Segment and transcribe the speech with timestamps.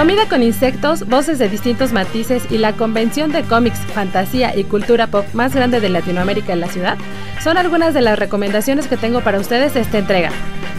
[0.00, 5.08] Comida con insectos, voces de distintos matices y la convención de cómics, fantasía y cultura
[5.08, 6.96] pop más grande de Latinoamérica en la ciudad
[7.42, 10.30] son algunas de las recomendaciones que tengo para ustedes esta entrega.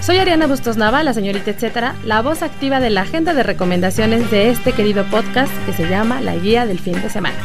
[0.02, 4.32] Soy Ariana Bustos Nava, la señorita etcétera, la voz activa de la agenda de recomendaciones
[4.32, 7.38] de este querido podcast que se llama La Guía del Fin de Semana.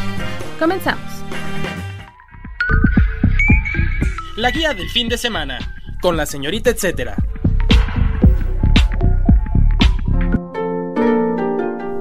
[0.58, 1.04] Comenzamos.
[4.38, 5.58] La Guía del Fin de Semana
[6.00, 7.16] con la señorita etcétera.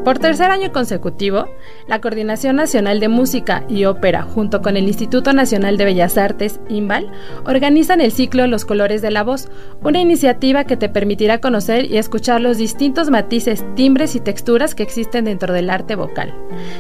[0.06, 1.50] Por tercer año consecutivo,
[1.88, 6.60] la Coordinación Nacional de Música y Ópera, junto con el Instituto Nacional de Bellas Artes,
[6.70, 7.12] INVAL,
[7.44, 9.50] organizan el ciclo Los Colores de la Voz,
[9.82, 14.84] una iniciativa que te permitirá conocer y escuchar los distintos matices, timbres y texturas que
[14.84, 16.36] existen dentro del arte vocal.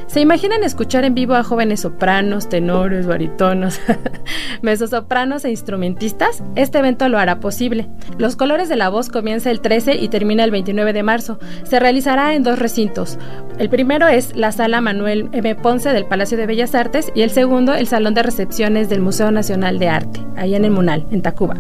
[0.06, 3.82] ¿Se imaginan escuchar en vivo a jóvenes sopranos, tenores, baritonos,
[4.62, 6.44] mezzosopranos e instrumentistas?
[6.54, 7.89] Este evento lo hará posible.
[8.20, 11.39] Los Colores de la Voz comienza el 13 y termina el 29 de marzo.
[11.64, 13.14] Se realizará en dos recintos
[13.58, 15.55] el primero es la Sala Manuel M.
[15.55, 19.31] Ponce del Palacio de Bellas Artes y el segundo el Salón de Recepciones del Museo
[19.31, 21.55] Nacional de Arte, ahí en el Munal, en Tacuba.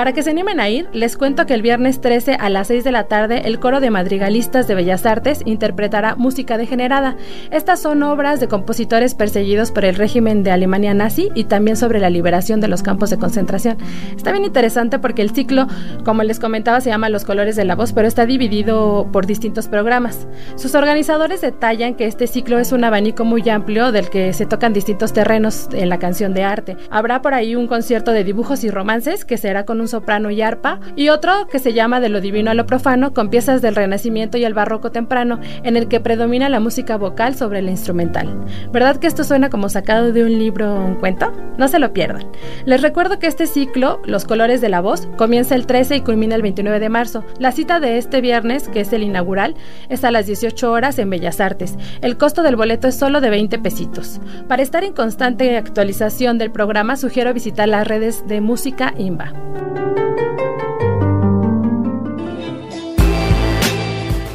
[0.00, 2.84] Para que se animen a ir, les cuento que el viernes 13 a las 6
[2.84, 7.18] de la tarde el coro de madrigalistas de Bellas Artes interpretará música degenerada.
[7.50, 12.00] Estas son obras de compositores perseguidos por el régimen de Alemania nazi y también sobre
[12.00, 13.76] la liberación de los campos de concentración.
[14.16, 15.66] Está bien interesante porque el ciclo,
[16.02, 19.68] como les comentaba, se llama Los colores de la voz, pero está dividido por distintos
[19.68, 20.26] programas.
[20.56, 24.72] Sus organizadores detallan que este ciclo es un abanico muy amplio del que se tocan
[24.72, 26.78] distintos terrenos en la canción de arte.
[26.88, 30.42] Habrá por ahí un concierto de dibujos y romances que será con un soprano y
[30.42, 33.76] arpa, y otro que se llama De lo divino a lo profano, con piezas del
[33.76, 38.28] Renacimiento y el Barroco temprano, en el que predomina la música vocal sobre la instrumental.
[38.72, 41.32] ¿Verdad que esto suena como sacado de un libro o un cuento?
[41.58, 42.26] No se lo pierdan.
[42.64, 46.34] Les recuerdo que este ciclo, Los colores de la voz, comienza el 13 y culmina
[46.34, 47.24] el 29 de marzo.
[47.38, 49.54] La cita de este viernes, que es el inaugural,
[49.88, 51.76] es a las 18 horas en Bellas Artes.
[52.00, 54.20] El costo del boleto es solo de 20 pesitos.
[54.48, 59.69] Para estar en constante actualización del programa, sugiero visitar las redes de Música IMBA.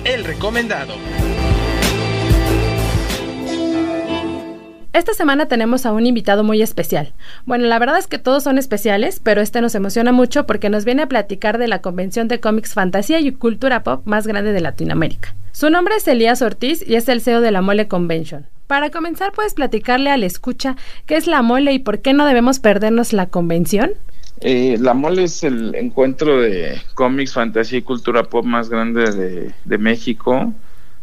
[0.03, 0.93] El recomendado.
[4.95, 7.13] Esta semana tenemos a un invitado muy especial.
[7.45, 10.85] Bueno, la verdad es que todos son especiales, pero este nos emociona mucho porque nos
[10.85, 14.61] viene a platicar de la convención de cómics fantasía y cultura pop más grande de
[14.61, 15.35] Latinoamérica.
[15.51, 18.45] Su nombre es Elías Ortiz y es el CEO de la Mole Convention.
[18.67, 22.59] Para comenzar, ¿puedes platicarle al escucha qué es la Mole y por qué no debemos
[22.59, 23.91] perdernos la convención?
[24.41, 29.77] Eh, la Mole es el encuentro de cómics, fantasía y cultura pop más grande de,
[29.77, 30.53] México.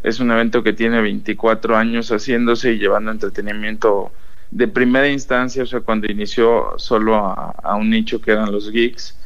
[0.03, 4.11] Es un evento que tiene 24 años haciéndose y llevando entretenimiento
[4.51, 9.17] de primera instancia, o sea, cuando inició solo a, un nicho que eran los geeks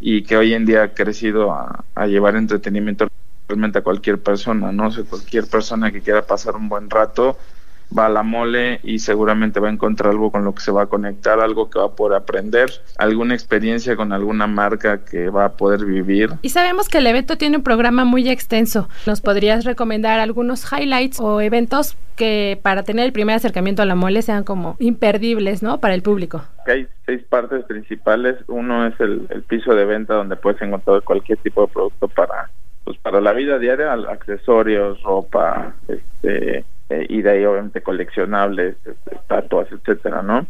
[0.00, 3.08] y que hoy en día ha crecido a, a, llevar entretenimiento
[3.48, 4.86] realmente a cualquier persona, ¿no?
[4.86, 7.36] O sea, cualquier persona que quiera pasar un buen rato
[7.96, 10.82] va a la mole y seguramente va a encontrar algo con lo que se va
[10.82, 15.46] a conectar, algo que va a poder aprender, alguna experiencia con alguna marca que va
[15.46, 16.30] a poder vivir.
[16.42, 18.88] Y sabemos que el evento tiene un programa muy extenso.
[19.06, 23.94] ¿Nos podrías recomendar algunos highlights o eventos que para tener el primer acercamiento a la
[23.94, 25.78] mole sean como imperdibles, ¿no?
[25.78, 26.42] Para el público.
[26.66, 28.36] Hay seis partes principales.
[28.48, 32.50] Uno es el, el piso de venta donde puedes encontrar cualquier tipo de producto para
[32.84, 39.14] pues para la vida diaria, accesorios, ropa, este eh, y de ahí obviamente coleccionables, este,
[39.14, 40.46] estatuas, etcétera, ¿no?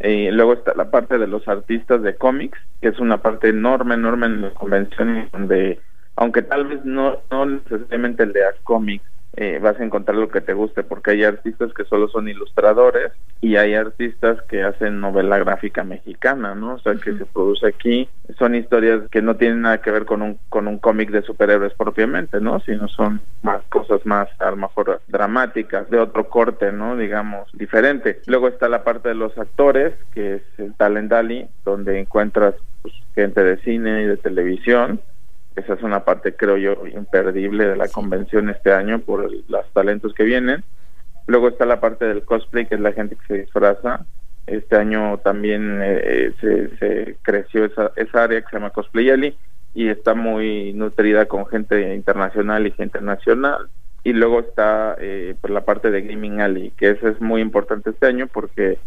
[0.00, 3.94] Y luego está la parte de los artistas de cómics, que es una parte enorme,
[3.94, 5.80] enorme en la convención, donde,
[6.16, 9.04] aunque tal vez no, no necesariamente leas cómics,
[9.34, 13.12] eh, vas a encontrar lo que te guste, porque hay artistas que solo son ilustradores
[13.40, 16.74] y hay artistas que hacen novela gráfica mexicana, ¿no?
[16.74, 18.08] O sea, que se produce aquí.
[18.38, 21.72] Son historias que no tienen nada que ver con un, con un cómic de superhéroes
[21.74, 22.60] propiamente, ¿no?
[22.60, 26.96] Sino son más cosas más, a lo mejor, dramáticas, de otro corte, ¿no?
[26.96, 28.20] Digamos, diferente.
[28.26, 32.94] Luego está la parte de los actores, que es el Talent Dali, donde encuentras pues,
[33.14, 35.00] gente de cine y de televisión
[35.56, 40.14] esa es una parte, creo yo, imperdible de la convención este año por los talentos
[40.14, 40.64] que vienen.
[41.26, 44.06] Luego está la parte del cosplay, que es la gente que se disfraza.
[44.46, 49.36] Este año también eh, se, creció esa, esa área que se llama Cosplay Alley.
[49.74, 53.68] y está muy nutrida con gente internacional y gente nacional.
[54.04, 57.90] Y luego está eh, pues la parte de Gaming Alley, que eso es muy importante
[57.90, 58.78] este año porque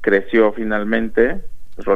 [0.00, 1.40] creció finalmente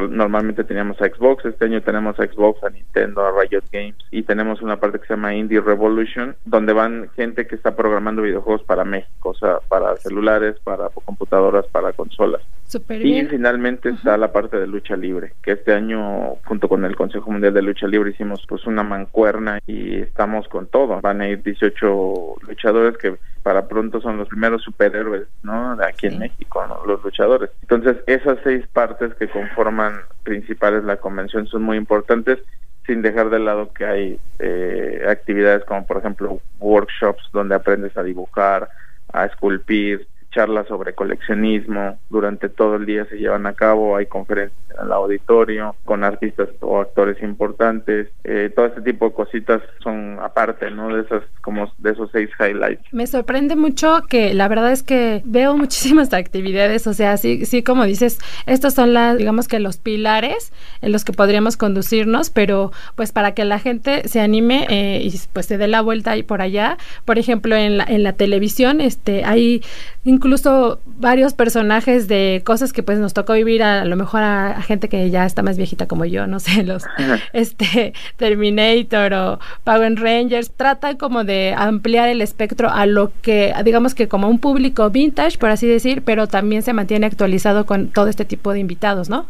[0.09, 4.23] normalmente teníamos a Xbox, este año tenemos a Xbox, a Nintendo, a Riot Games y
[4.23, 8.63] tenemos una parte que se llama Indie Revolution, donde van gente que está programando videojuegos
[8.63, 12.41] para México, o sea, para celulares, para computadoras, para consolas.
[12.89, 17.31] y finalmente está la parte de lucha libre, que este año junto con el Consejo
[17.31, 21.01] Mundial de Lucha Libre hicimos pues una mancuerna y estamos con todo.
[21.01, 25.75] Van a ir 18 luchadores que para pronto son los primeros superhéroes, ¿no?
[25.75, 27.49] De aquí en México, los luchadores.
[27.61, 32.39] Entonces, esas seis partes que conforman principales la convención son muy importantes,
[32.85, 38.03] sin dejar de lado que hay eh, actividades como, por ejemplo, workshops donde aprendes a
[38.03, 38.69] dibujar,
[39.13, 44.70] a esculpir, charlas sobre coleccionismo, durante todo el día se llevan a cabo, hay conferencias
[44.81, 50.69] el auditorio con artistas o actores importantes, eh, todo este tipo de cositas son aparte,
[50.71, 50.95] ¿no?
[50.95, 52.83] De esas como de esos seis highlights.
[52.91, 57.63] Me sorprende mucho que la verdad es que veo muchísimas actividades, o sea, sí, sí
[57.63, 62.71] como dices, estos son las, digamos que los pilares en los que podríamos conducirnos, pero
[62.95, 66.23] pues para que la gente se anime eh, y pues se dé la vuelta ahí
[66.23, 69.63] por allá, por ejemplo en la, en la televisión, este, hay
[70.03, 74.89] incluso varios personajes de cosas que pues nos tocó vivir a, lo mejor a, gente
[74.89, 76.83] que ya está más viejita como yo, no sé, los
[77.33, 83.95] este Terminator o Power Rangers, trata como de ampliar el espectro a lo que digamos
[83.95, 88.07] que como un público vintage, por así decir, pero también se mantiene actualizado con todo
[88.07, 89.25] este tipo de invitados, ¿no?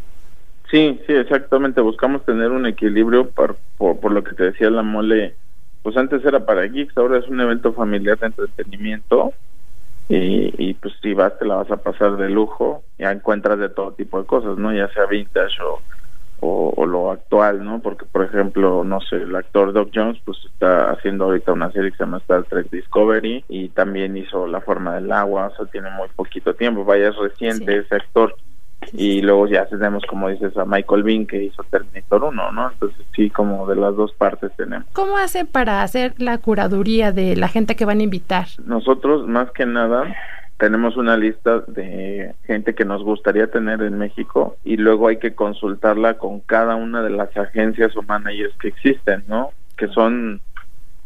[0.69, 1.81] Sí, sí, exactamente.
[1.81, 5.35] Buscamos tener un equilibrio por, por, por lo que te decía la mole.
[5.83, 9.33] Pues antes era para geeks, ahora es un evento familiar de entretenimiento
[10.13, 13.93] y, pues si vas te la vas a pasar de lujo, ya encuentras de todo
[13.93, 14.73] tipo de cosas, ¿no?
[14.73, 15.79] Ya sea vintage o,
[16.75, 17.79] o, lo actual, ¿no?
[17.81, 21.91] Porque, por ejemplo, no sé, el actor Doc Jones, pues está haciendo ahorita una serie
[21.91, 25.65] que se llama Star Trek Discovery y también hizo La Forma del Agua, o sea,
[25.67, 28.35] tiene muy poquito tiempo, vaya, es reciente ese actor
[28.93, 32.71] y luego ya tenemos como dices a Michael Bean que hizo Terminator 1, ¿no?
[32.71, 34.87] Entonces sí, como de las dos partes tenemos.
[34.93, 38.47] ¿Cómo hace para hacer la curaduría de la gente que van a invitar?
[38.65, 40.15] Nosotros más que nada
[40.61, 45.33] tenemos una lista de gente que nos gustaría tener en México y luego hay que
[45.33, 49.49] consultarla con cada una de las agencias o managers que existen, ¿no?
[49.75, 50.39] Que son,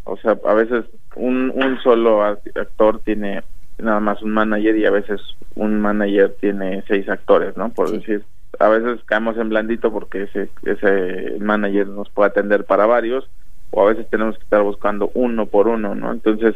[0.04, 0.84] o sea, a veces
[1.16, 3.44] un, un solo actor tiene
[3.78, 5.22] nada más un manager y a veces
[5.56, 7.70] un manager tiene seis actores, ¿no?
[7.70, 8.24] Por decir,
[8.60, 13.30] a veces caemos en blandito porque ese, ese manager nos puede atender para varios
[13.72, 16.12] o a veces tenemos que estar buscando uno por uno, ¿no?
[16.12, 16.56] Entonces,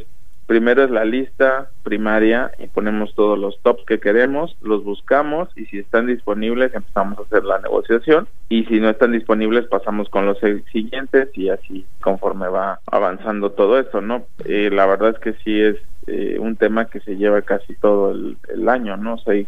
[0.49, 5.65] primero es la lista primaria y ponemos todos los tops que queremos, los buscamos y
[5.65, 10.25] si están disponibles empezamos a hacer la negociación y si no están disponibles pasamos con
[10.25, 10.39] los
[10.71, 14.25] siguientes y así conforme va avanzando todo esto, ¿no?
[14.43, 15.77] Eh, la verdad es que sí es
[16.09, 19.15] eh, un tema que se lleva casi todo el, año, ¿no?
[19.15, 19.47] O sea, hay,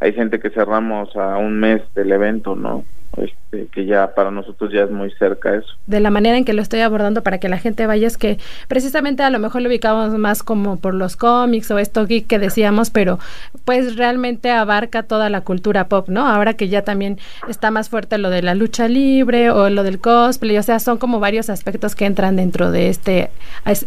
[0.00, 2.84] hay gente que cerramos a un mes del evento, ¿no?
[3.16, 5.68] Este, que ya para nosotros ya es muy cerca eso.
[5.86, 8.38] De la manera en que lo estoy abordando para que la gente vaya es que
[8.66, 12.38] precisamente a lo mejor lo ubicamos más como por los cómics o esto geek que
[12.38, 13.20] decíamos, pero
[13.64, 16.26] pues realmente abarca toda la cultura pop, ¿no?
[16.26, 17.18] Ahora que ya también
[17.48, 20.98] está más fuerte lo de la lucha libre o lo del cosplay, o sea, son
[20.98, 23.30] como varios aspectos que entran dentro de este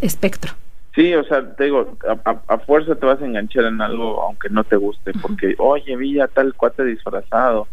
[0.01, 0.53] espectro.
[0.97, 4.63] Sí, o sea, te digo, a, fuerza te vas a enganchar en algo aunque no
[4.63, 7.67] te guste, porque, oye, vi a tal cuate disfrazado,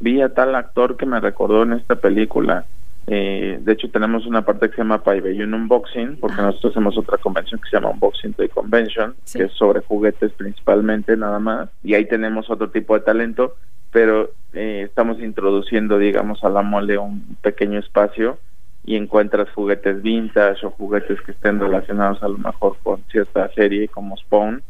[0.00, 2.64] vi a tal actor que me recordó en esta película.
[3.08, 7.18] Eh, de hecho, tenemos una parte que se llama un Unboxing, porque nosotros hacemos otra
[7.18, 11.68] convención que se llama Unboxing Toy Convention, que es sobre juguetes principalmente, nada más.
[11.84, 13.54] Y ahí tenemos otro tipo de talento,
[13.90, 18.38] pero eh, estamos introduciendo, digamos, a la mole un pequeño espacio
[18.84, 23.88] y encuentras juguetes vintage o juguetes que estén relacionados a lo mejor con cierta serie
[23.88, 24.62] como Spawn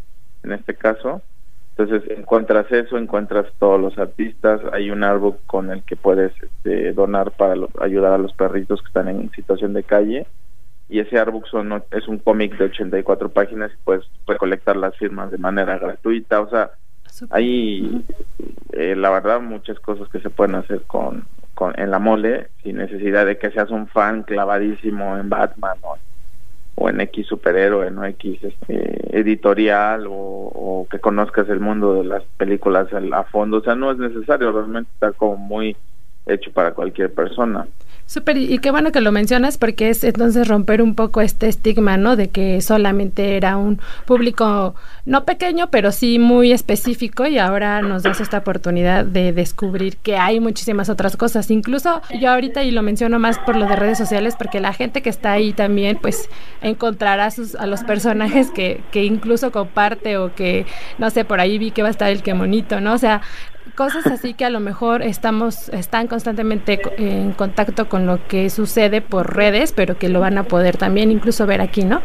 [0.43, 1.23] en este caso.
[1.77, 4.61] Entonces encuentras eso encuentras todos los artistas.
[4.73, 8.89] Hay un árbol con el que puedes este, donar para ayudar a los perritos que
[8.89, 10.27] están en situación de calle.
[10.91, 15.31] Y ese artbook son, es un cómic de 84 páginas y puedes recolectar las firmas
[15.31, 16.43] de manera gratuita.
[16.43, 16.73] O sea
[17.31, 18.05] hay
[18.73, 21.25] eh, la verdad muchas cosas que se pueden hacer con
[21.75, 25.77] en la mole sin necesidad de que seas un fan clavadísimo en Batman
[26.75, 32.25] o, en X superhéroe, no X este, editorial o, que conozcas el mundo de las
[32.37, 33.59] películas a fondo.
[33.59, 35.77] O sea, no es necesario, realmente está como muy
[36.27, 37.67] hecho para cualquier persona.
[38.13, 41.97] Súper, y qué bueno que lo mencionas porque es entonces romper un poco este estigma,
[41.97, 42.15] ¿no?
[42.15, 44.75] De que solamente era un público
[45.07, 50.19] no pequeño, pero sí muy específico y ahora nos das esta oportunidad de descubrir que
[50.19, 51.51] hay muchísimas otras cosas.
[51.51, 55.01] Incluso yo ahorita, y lo menciono más por lo de redes sociales, porque la gente
[55.01, 56.29] que está ahí también, pues
[56.61, 60.67] encontrará sus, a los personajes que, que incluso comparte o que,
[60.99, 62.93] no sé, por ahí vi que va a estar el que monito, ¿no?
[62.93, 63.23] O sea,
[63.75, 69.01] cosas así que a lo mejor estamos están constantemente en contacto con lo que sucede
[69.01, 72.01] por redes, pero que lo van a poder también incluso ver aquí, ¿no?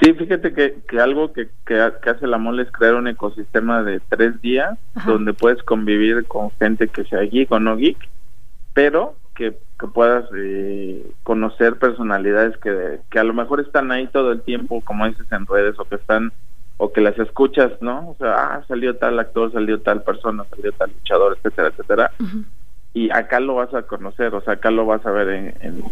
[0.00, 4.00] Sí, fíjate que, que algo que, que, hace la mole es crear un ecosistema de
[4.08, 7.96] tres días donde puedes convivir con gente que sea geek o no geek,
[8.74, 14.32] pero que, que puedas eh, conocer personalidades que, que a lo mejor están ahí todo
[14.32, 16.32] el tiempo, como dices en redes, o que están
[16.76, 18.10] o que las escuchas, ¿no?
[18.10, 22.10] O sea, ah, salió tal actor, salió tal persona, salió tal luchador, etcétera, etcétera.
[22.94, 25.84] Y acá lo vas a conocer, o sea, acá lo vas a ver en,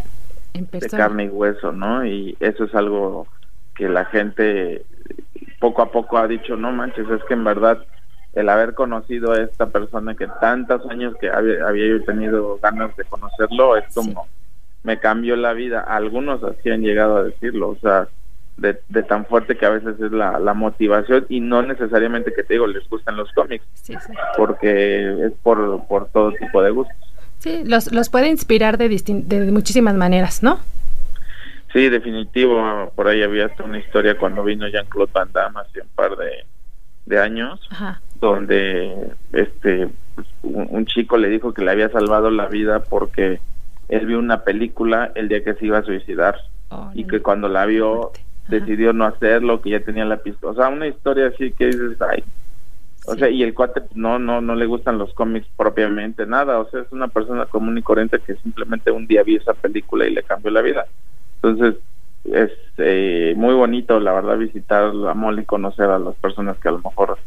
[0.54, 2.04] de carne y hueso, ¿no?
[2.04, 3.26] Y eso es algo
[3.74, 4.84] que la gente
[5.58, 7.84] poco a poco ha dicho, no manches, es que en verdad
[8.32, 12.96] el haber conocido a esta persona que tantos años que había, había yo tenido ganas
[12.96, 14.26] de conocerlo, es como,
[14.82, 15.80] me cambió la vida.
[15.80, 18.08] Algunos así han llegado a decirlo, o sea,
[18.60, 22.66] de, tan fuerte que a veces es la, motivación y no necesariamente que te digo
[22.66, 23.64] les gustan los cómics,
[24.36, 26.96] porque es por, por todo tipo de gustos.
[27.38, 30.60] Sí, los, los puede inspirar de, de muchísimas maneras, ¿no?
[31.72, 32.92] Sí, definitivo.
[32.94, 36.44] Por ahí había una historia cuando vino Jean-Claude Van Damme hace un par de,
[37.06, 37.60] de años,
[38.20, 43.40] donde este pues, un, chico le dijo que le había salvado la vida porque
[43.88, 46.36] él vio una película el día que se iba a suicidar
[46.94, 48.12] y que cuando la vio
[48.50, 50.52] decidió no hacerlo, que ya tenía la pistola.
[50.52, 52.24] O sea, una historia así que dices, ay.
[53.06, 56.58] O sea, y el cuate no, no, no le gustan los cómics propiamente, nada.
[56.58, 60.06] O sea, es una persona común y corriente que simplemente un día vio esa película
[60.06, 60.86] y le cambió la vida.
[61.42, 61.76] Entonces,
[62.24, 66.68] es eh, muy bonito, la verdad, visitar la mole y conocer a las personas que
[66.68, 67.18] a lo mejor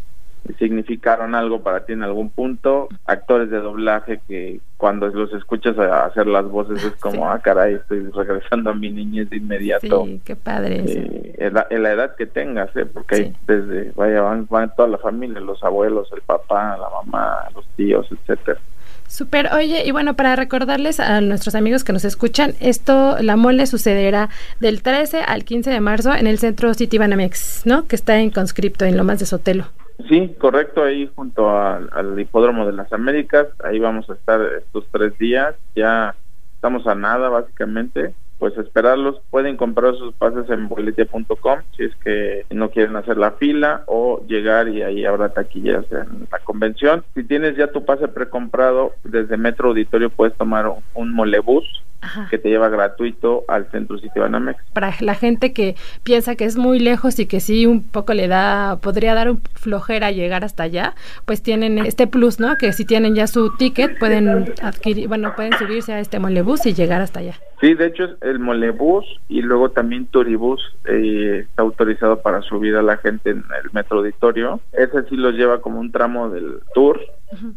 [0.59, 6.27] significaron algo para ti en algún punto, actores de doblaje que cuando los escuchas hacer
[6.27, 10.05] las voces es como, ah, caray, estoy regresando a mi niñez de inmediato.
[10.05, 10.83] Sí, qué padre.
[10.85, 12.85] Eh, en, la, edad que tengas, ¿eh?
[12.85, 17.49] porque hay desde, vaya, van, van toda la familia, los abuelos, el papá, la mamá,
[17.55, 18.59] los tíos, etcétera.
[19.07, 23.67] Super, oye, y bueno, para recordarles a nuestros amigos que nos escuchan, esto, la mole
[23.67, 27.85] sucederá del 13 al 15 de marzo en el centro City Banamex, ¿no?
[27.87, 29.67] Que está en conscripto en Lomas de Sotelo.
[30.09, 35.17] Sí, correcto, ahí junto al, Hipódromo de las Américas, ahí vamos a estar estos tres
[35.17, 36.15] días, ya
[36.55, 42.45] estamos a nada básicamente, pues esperarlos, pueden comprar sus pases en boletia.com si es que
[42.49, 47.05] no quieren hacer la fila o llegar y ahí habrá taquillas en la convención.
[47.13, 51.83] Si tienes ya tu pase precomprado, desde Metro Auditorio puedes tomar un molebús
[52.29, 54.63] que te lleva gratuito al centro sitio Banamex.
[54.73, 58.27] Para la gente que piensa que es muy lejos y que sí un poco le
[58.27, 60.95] da, podría dar un flojera llegar hasta allá,
[61.25, 62.57] pues tienen este plus, ¿no?
[62.57, 66.73] Que si tienen ya su ticket pueden adquirir, bueno, pueden subirse a este molebús y
[66.73, 67.35] llegar hasta allá.
[67.61, 72.81] Sí, de hecho el molebús y luego también Turibús eh, está autorizado para subir a
[72.81, 74.59] la gente en el metro auditorio.
[74.73, 76.99] Ese sí los lleva como un tramo del tour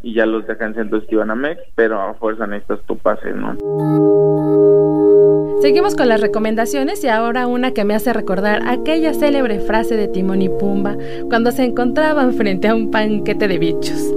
[0.03, 3.57] y ya los dejan en centro Estivanamex, pero a fuerza necesitas tu pase, ¿no?
[5.63, 10.07] Seguimos con las recomendaciones y ahora una que me hace recordar aquella célebre frase de
[10.07, 10.97] Timón y Pumba
[11.29, 14.15] cuando se encontraban frente a un panquete de bichos.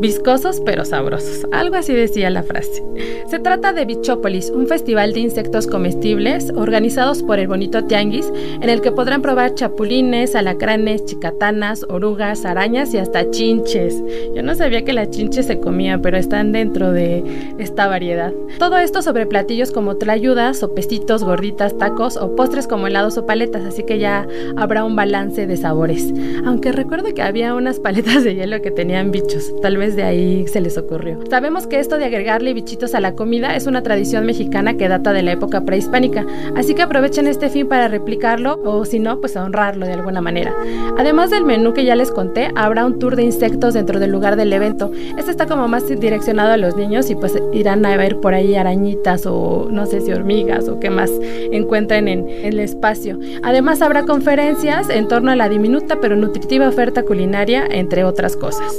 [0.00, 2.82] Viscosos pero sabrosos, algo así decía la frase.
[3.28, 8.68] Se trata de Bichópolis, un festival de insectos comestibles organizados por el Bonito Tianguis, en
[8.68, 14.02] el que podrán probar chapulines, alacranes, chicatanas, orugas, arañas y hasta chinches.
[14.34, 17.22] Yo no sabía que la chinche se comía, pero están dentro de
[17.58, 18.32] esta variedad.
[18.58, 23.26] Todo esto sobre platillos como tlayudas o pestitos, gorditas, tacos o postres como helados o
[23.26, 26.12] paletas, así que ya habrá un balance de sabores.
[26.44, 30.46] Aunque recuerdo que había unas paletas de hielo que tenían bichos, tal vez de ahí
[30.46, 31.18] se les ocurrió.
[31.28, 35.12] Sabemos que esto de agregarle bichitos a la comida es una tradición mexicana que data
[35.12, 39.36] de la época prehispánica, así que aprovechen este fin para replicarlo o si no, pues
[39.36, 40.54] honrarlo de alguna manera.
[40.98, 44.36] Además del menú que ya les conté, habrá un tour de insectos dentro del lugar
[44.36, 44.91] del evento.
[45.18, 48.54] Este está como más direccionado a los niños y pues irán a ver por ahí
[48.54, 51.10] arañitas o no sé si hormigas o qué más
[51.50, 53.18] encuentren en, el espacio.
[53.42, 58.74] Además habrá conferencias en torno a la diminuta pero nutritiva oferta culinaria, entre otras cosas.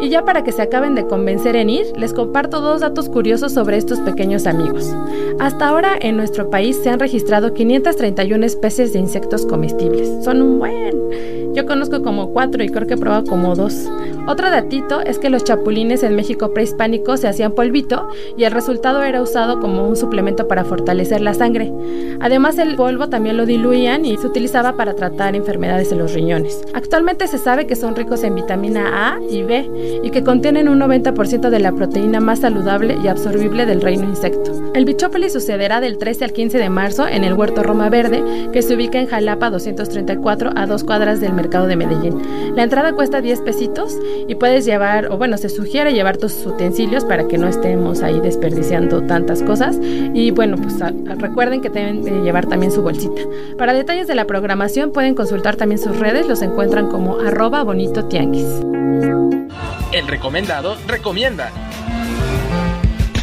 [0.00, 3.52] Y ya para que se acaben de convencer en ir, les comparto dos datos curiosos
[3.52, 4.94] sobre estos pequeños amigos.
[5.38, 10.24] Hasta ahora en nuestro país se han registrado 531 especies de insectos comestibles.
[10.24, 11.54] Son un buen.
[11.54, 13.88] Yo conozco como cuatro y creo que he probado como dos.
[14.28, 19.02] Otro datito es que los chapulines en México prehispánico se hacían polvito y el resultado
[19.02, 21.72] era usado como un suplemento para fortalecer la sangre.
[22.20, 26.60] Además el polvo también lo diluían y se utilizaba para tratar enfermedades en los riñones.
[26.74, 30.78] Actualmente se sabe que son ricos en vitamina A y B y que contienen un
[30.78, 34.52] 90% de la proteína más saludable y absorbible del reino insecto.
[34.74, 38.60] El bichópolis sucederá del 13 al 15 de marzo en el Huerto Roma Verde, que
[38.60, 42.20] se ubica en Jalapa 234 a dos cuadras del mercado de Medellín.
[42.54, 47.04] La entrada cuesta 10 pesitos y puedes llevar, o bueno, se sugiere llevar tus utensilios
[47.04, 49.78] para que no estemos ahí desperdiciando tantas cosas.
[49.80, 50.76] Y bueno, pues
[51.18, 53.22] recuerden que deben llevar también su bolsita.
[53.56, 58.04] Para detalles de la programación pueden consultar también sus redes, los encuentran como arroba bonito
[58.06, 58.48] tianguis.
[59.92, 61.50] El recomendado recomienda.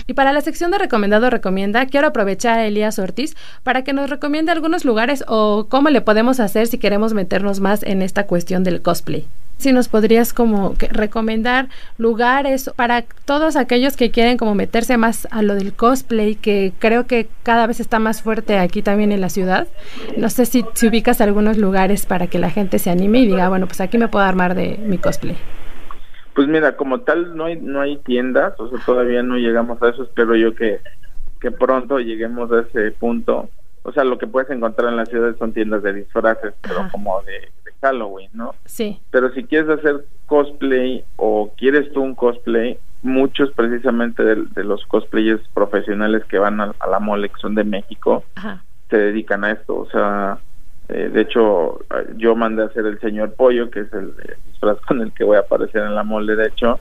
[0.08, 4.10] Y para la sección de recomendado recomienda, quiero aprovechar a Elías Ortiz para que nos
[4.10, 8.64] recomiende algunos lugares o cómo le podemos hacer si queremos meternos más en esta cuestión
[8.64, 9.25] del cosplay.
[9.58, 15.42] Si nos podrías como recomendar lugares para todos aquellos que quieren como meterse más a
[15.42, 19.30] lo del cosplay, que creo que cada vez está más fuerte aquí también en la
[19.30, 19.68] ciudad.
[20.18, 23.50] No sé si, si ubicas algunos lugares para que la gente se anime y diga,
[23.50, 25.38] bueno, pues aquí me puedo armar de mi cosplay.
[26.36, 29.90] Pues mira, como tal no hay no hay tiendas, o sea, todavía no llegamos a
[29.90, 30.82] eso, espero yo que,
[31.40, 33.50] que pronto lleguemos a ese punto.
[33.84, 37.22] O sea, lo que puedes encontrar en las ciudades son tiendas de disfraces, pero como
[37.22, 38.55] de, Halloween, ¿no?
[38.65, 39.00] Sí.
[39.12, 45.48] Pero si quieres hacer cosplay o quieres tú un cosplay, muchos precisamente de, los cosplayers
[45.53, 48.24] profesionales que van a, la mole, que son de México,
[48.89, 49.75] se dedican a esto.
[49.77, 50.39] O sea,
[50.89, 51.79] eh, de hecho,
[52.17, 54.13] yo mandé a hacer el señor Pollo, que es el,
[54.48, 56.79] disfraz con el que voy a aparecer en la mole, de hecho.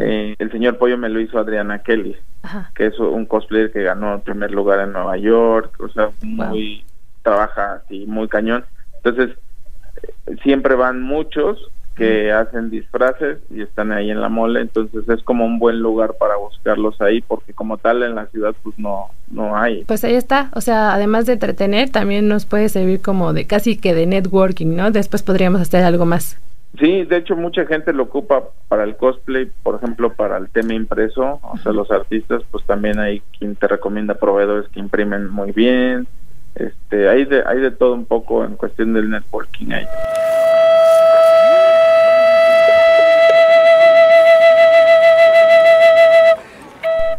[0.00, 2.16] Eh, el señor Pollo me lo hizo Adriana Kelly,
[2.74, 6.84] que es un cosplayer que ganó el primer lugar en Nueva York, o sea, muy
[7.22, 8.64] trabaja así, muy cañón.
[9.02, 9.36] Entonces,
[10.42, 15.44] siempre van muchos que hacen disfraces y están ahí en la mole, entonces es como
[15.44, 19.56] un buen lugar para buscarlos ahí, porque como tal en la ciudad pues no, no
[19.56, 19.82] hay.
[19.84, 23.76] Pues ahí está, o sea, además de entretener, también nos puede servir como de casi
[23.76, 24.92] que de networking, ¿no?
[24.92, 26.38] Después podríamos hacer algo más.
[26.78, 30.74] Sí, de hecho mucha gente lo ocupa para el cosplay, por ejemplo, para el tema
[30.74, 35.50] impreso, o sea, los artistas, pues también hay quien te recomienda proveedores que imprimen muy
[35.50, 36.06] bien,
[36.58, 39.86] este, hay de, hay de todo un poco en cuestión del networking ahí.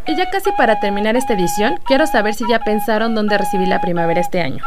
[0.07, 3.79] Y ya casi para terminar esta edición, quiero saber si ya pensaron dónde recibir la
[3.79, 4.63] primavera este año.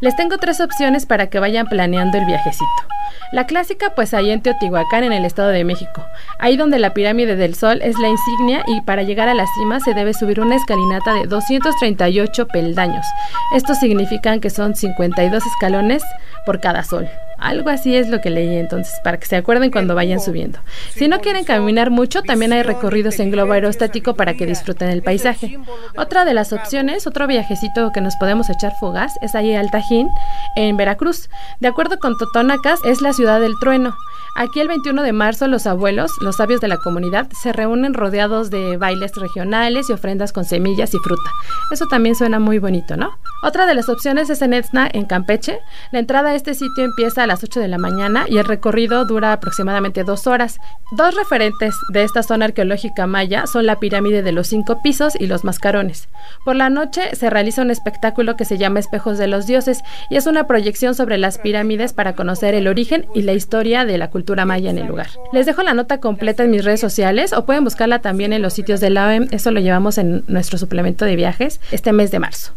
[0.00, 2.99] Les tengo tres opciones para que vayan planeando el viajecito.
[3.32, 6.04] La clásica, pues ahí en Teotihuacán, en el Estado de México,
[6.38, 9.80] ahí donde la pirámide del Sol es la insignia y para llegar a la cima
[9.80, 13.06] se debe subir una escalinata de 238 peldaños.
[13.54, 16.02] Esto significa que son 52 escalones
[16.46, 17.08] por cada sol.
[17.40, 20.58] Algo así es lo que leí entonces, para que se acuerden cuando vayan subiendo.
[20.94, 25.02] Si no quieren caminar mucho, también hay recorridos en globo aerostático para que disfruten el
[25.02, 25.58] paisaje.
[25.96, 30.10] Otra de las opciones, otro viajecito que nos podemos echar fugaz, es ahí al Tajín,
[30.54, 31.30] en Veracruz.
[31.60, 33.96] De acuerdo con Totonacas, es la ciudad del trueno.
[34.36, 38.50] Aquí el 21 de marzo los abuelos, los sabios de la comunidad, se reúnen rodeados
[38.50, 41.30] de bailes regionales y ofrendas con semillas y fruta.
[41.70, 43.18] Eso también suena muy bonito, ¿no?
[43.42, 45.58] Otra de las opciones es en Etzna, en Campeche.
[45.92, 49.04] La entrada a este sitio empieza a las 8 de la mañana y el recorrido
[49.04, 50.58] dura aproximadamente dos horas.
[50.92, 55.26] Dos referentes de esta zona arqueológica maya son la pirámide de los cinco pisos y
[55.26, 56.08] los mascarones.
[56.44, 60.16] Por la noche se realiza un espectáculo que se llama Espejos de los Dioses y
[60.16, 64.10] es una proyección sobre las pirámides para conocer el origen y la historia de la
[64.10, 65.08] cultura cultura maya en el lugar.
[65.32, 68.52] Les dejo la nota completa en mis redes sociales o pueden buscarla también en los
[68.52, 69.28] sitios de la OEM.
[69.30, 72.52] Eso lo llevamos en nuestro suplemento de viajes este mes de marzo.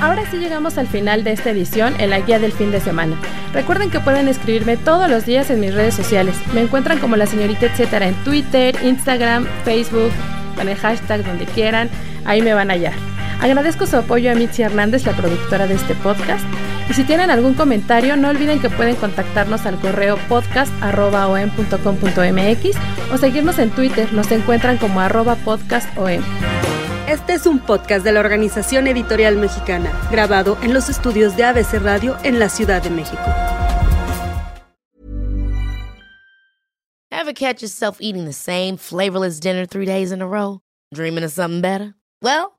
[0.00, 3.16] Ahora sí llegamos al final de esta edición en la guía del fin de semana.
[3.52, 6.34] Recuerden que pueden escribirme todos los días en mis redes sociales.
[6.52, 10.10] Me encuentran como la señorita etcétera en Twitter, Instagram, Facebook,
[10.56, 11.88] con el hashtag donde quieran.
[12.24, 13.13] Ahí me van a hallar.
[13.40, 16.44] Agradezco su apoyo a Mitzi Hernández, la productora de este podcast.
[16.88, 22.76] Y si tienen algún comentario, no olviden que pueden contactarnos al correo podcast.om.com.mx
[23.12, 24.12] o seguirnos en Twitter.
[24.12, 26.22] Nos encuentran como arroba podcastom.
[27.08, 31.74] Este es un podcast de la Organización Editorial Mexicana, grabado en los estudios de ABC
[31.74, 33.22] Radio en la Ciudad de México.
[37.10, 40.60] Ever catch yourself eating the same flavorless dinner three days in a row?
[40.92, 41.94] Dreaming of something better?
[42.20, 42.58] Well,